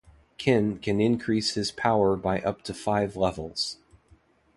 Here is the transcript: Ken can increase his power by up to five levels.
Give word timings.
Ken 0.39 0.79
can 0.79 0.99
increase 0.99 1.53
his 1.53 1.71
power 1.71 2.15
by 2.15 2.41
up 2.41 2.63
to 2.63 2.73
five 2.73 3.15
levels. 3.15 3.77